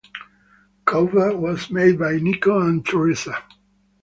Cover 0.83 1.37
was 1.37 1.69
made 1.69 1.99
by 1.99 2.17
Nico 2.17 2.59
and 2.59 2.83
Theresa. 2.83 3.43